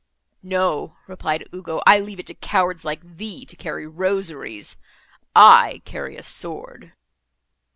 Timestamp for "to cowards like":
2.25-3.17